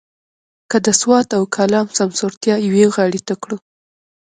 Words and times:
که 0.69 0.77
د 0.85 0.87
سوات 1.01 1.27
او 1.37 1.43
کالام 1.55 1.87
سمسورتیا 1.97 2.55
یوې 2.67 2.85
غاړې 2.95 3.21
ته 3.27 3.33
کړو. 3.41 3.57